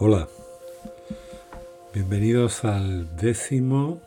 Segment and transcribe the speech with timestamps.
[0.00, 0.28] Hola,
[1.92, 4.00] bienvenidos al décimo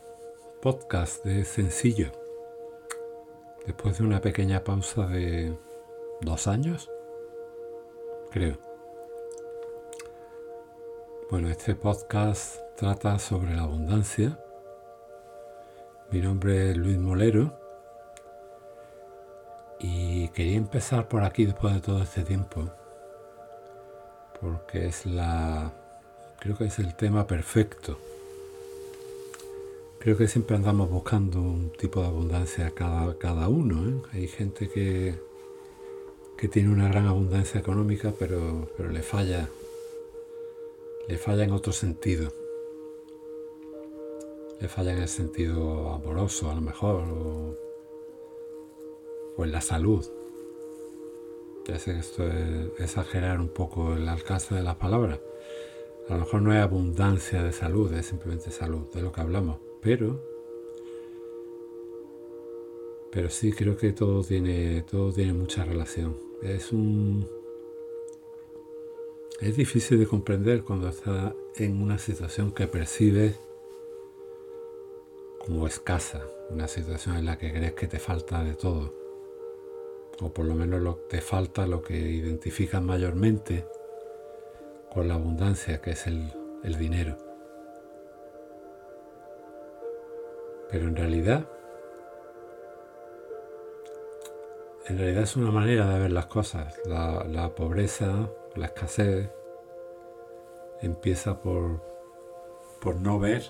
[0.62, 2.14] podcast de Sencillo.
[3.66, 5.54] Después de una pequeña pausa de
[6.22, 6.90] dos años,
[8.32, 8.58] creo.
[11.30, 14.40] Bueno, este podcast trata sobre la abundancia.
[16.10, 17.60] Mi nombre es Luis Molero
[19.78, 22.72] y quería empezar por aquí después de todo este tiempo
[24.42, 25.72] porque es la
[26.42, 28.00] Creo que es el tema perfecto.
[30.00, 33.88] Creo que siempre andamos buscando un tipo de abundancia cada, cada uno.
[33.88, 34.02] ¿eh?
[34.14, 35.14] Hay gente que,
[36.40, 39.50] que tiene una gran abundancia económica, pero, pero le falla.
[41.08, 42.34] Le falla en otro sentido.
[44.60, 47.56] Le falla en el sentido amoroso, a lo mejor, o,
[49.38, 50.04] o en la salud.
[51.68, 55.20] Ya sé que esto es exagerar un poco el alcance de las palabras
[56.10, 59.60] a lo mejor no hay abundancia de salud, es simplemente salud, de lo que hablamos,
[59.82, 60.32] pero
[63.12, 66.18] pero sí creo que todo tiene todo tiene mucha relación.
[66.42, 67.28] Es un
[69.42, 73.40] es difícil de comprender cuando estás en una situación que percibes
[75.40, 78.94] como escasa, una situación en la que crees que te falta de todo,
[80.22, 83.66] o por lo menos lo, te falta lo que identificas mayormente
[84.94, 86.32] con la abundancia que es el,
[86.78, 87.18] dinero.
[90.70, 91.46] Pero en realidad,
[94.88, 96.80] en realidad es una manera de ver las cosas.
[96.86, 99.30] La, la pobreza, la escasez,
[100.82, 101.82] empieza por,
[102.82, 103.44] por no ver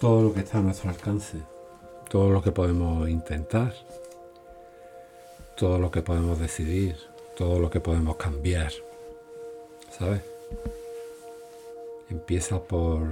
[0.00, 1.38] todo lo que está a nuestro alcance,
[2.10, 3.72] todo lo que podemos intentar,
[5.56, 6.96] todo lo que podemos decidir,
[7.36, 8.72] todo lo que podemos cambiar.
[9.98, 10.22] ¿Sabes?
[12.10, 13.02] Empieza por,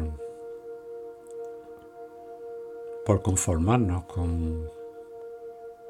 [3.05, 4.68] por conformarnos con,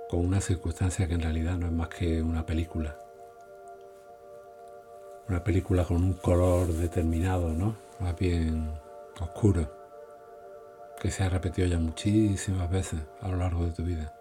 [0.09, 2.97] con una circunstancia que en realidad no es más que una película.
[5.29, 7.77] Una película con un color determinado, ¿no?
[8.01, 8.73] Más bien
[9.21, 9.71] oscuro,
[11.01, 14.13] que se ha repetido ya muchísimas veces a lo largo de tu vida.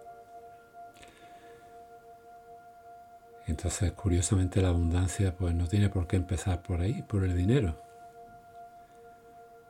[3.46, 7.76] Entonces, curiosamente, la abundancia pues no tiene por qué empezar por ahí, por el dinero.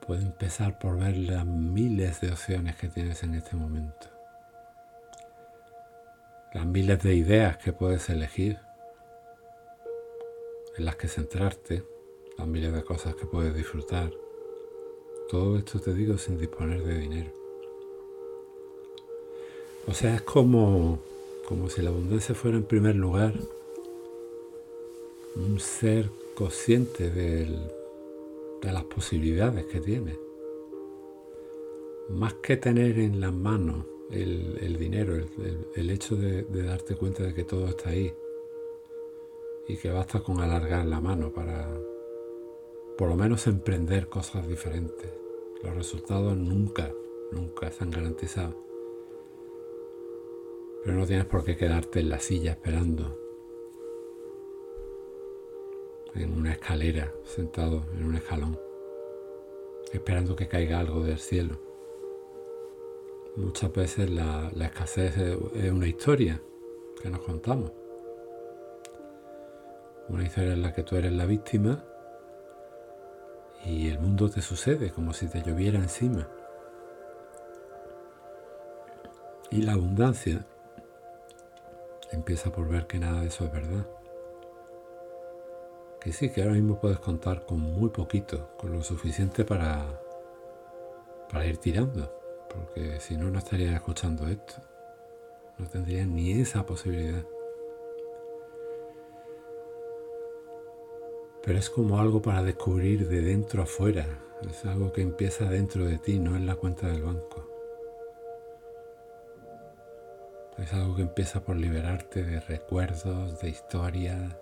[0.07, 4.09] Puede empezar por ver las miles de opciones que tienes en este momento.
[6.53, 8.59] Las miles de ideas que puedes elegir,
[10.77, 11.85] en las que centrarte,
[12.37, 14.11] las miles de cosas que puedes disfrutar.
[15.31, 17.33] Todo esto te digo sin disponer de dinero.
[19.87, 20.99] O sea, es como,
[21.47, 23.33] como si la abundancia fuera en primer lugar
[25.37, 27.47] un ser consciente de
[28.63, 30.19] las posibilidades que tiene.
[32.11, 35.15] Más que tener en las manos el, dinero,
[35.75, 38.13] el, hecho de, darte cuenta de que todo está ahí
[39.69, 41.69] y que basta con alargar la mano para
[42.99, 45.11] por lo menos emprender cosas diferentes.
[45.63, 46.93] Los resultados nunca,
[47.31, 48.57] nunca están garantizados.
[50.85, 53.22] Pero no tienes por qué quedarte en la silla esperando
[56.15, 58.59] en una escalera, sentado en un escalón,
[59.93, 61.59] esperando que caiga algo del cielo.
[63.37, 66.41] Muchas veces la, escasez es una historia
[67.01, 67.73] que nos contamos.
[70.09, 71.85] Una historia en la que tú eres la víctima
[73.65, 76.29] y el mundo te sucede como si te lloviera encima.
[79.51, 80.45] Y la abundancia
[82.11, 83.87] empieza por ver que nada de eso es verdad
[86.03, 90.01] que sí, que ahora mismo puedes contar con muy poquito, con lo suficiente para,
[91.31, 92.13] para ir tirando,
[92.51, 94.55] porque si no, no estarías escuchando esto.
[95.59, 97.25] No tendrías ni esa posibilidad.
[101.45, 104.07] Pero es como algo para descubrir de dentro a fuera.
[104.51, 107.49] Es algo que empieza dentro de ti, no en la cuenta del banco.
[110.59, 114.42] Es algo que empieza por liberarte de recuerdos, de historias,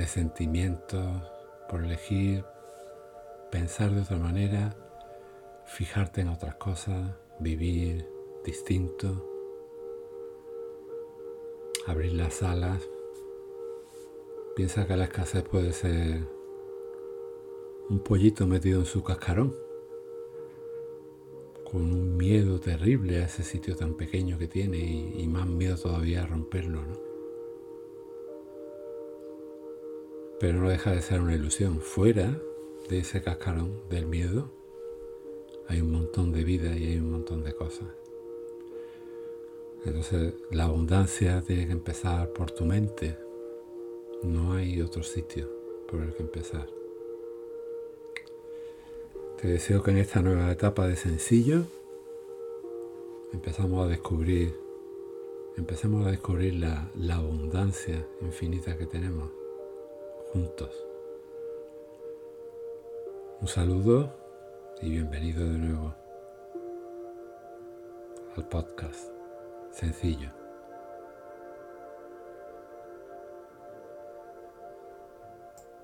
[0.00, 1.22] de sentimientos,
[1.68, 2.42] por elegir
[3.50, 4.74] pensar de otra manera,
[5.66, 8.08] fijarte en otras cosas, vivir
[8.42, 9.26] distinto,
[11.86, 12.82] abrir las alas.
[14.56, 16.26] Piensa que la escasez puede ser
[17.90, 19.54] un pollito metido en su cascarón,
[21.70, 26.22] con un miedo terrible a ese sitio tan pequeño que tiene y, más miedo todavía
[26.22, 27.09] a romperlo, ¿no?
[30.40, 31.80] Pero no deja de ser una ilusión.
[31.80, 32.40] Fuera
[32.88, 34.50] de ese cascarón del miedo
[35.68, 37.86] hay un montón de vida y hay un montón de cosas.
[39.84, 43.18] Entonces la abundancia tiene que empezar por tu mente.
[44.22, 45.48] No hay otro sitio
[45.86, 46.66] por el que empezar.
[49.40, 51.64] Te deseo que en esta nueva etapa de sencillo
[53.32, 54.54] empezamos a descubrir,
[55.56, 59.39] empecemos a descubrir la, la abundancia infinita que tenemos
[60.32, 60.86] juntos.
[63.40, 64.14] Un saludo
[64.80, 65.94] y bienvenido de nuevo
[68.36, 69.10] al podcast
[69.72, 70.39] sencillo.